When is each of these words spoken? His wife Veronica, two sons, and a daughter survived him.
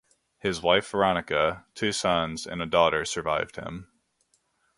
His 0.39 0.63
wife 0.63 0.89
Veronica, 0.89 1.67
two 1.75 1.91
sons, 1.91 2.47
and 2.47 2.59
a 2.59 2.65
daughter 2.65 3.05
survived 3.05 3.57
him. 3.57 3.87